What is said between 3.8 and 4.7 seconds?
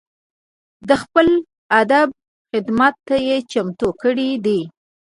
کړي دي.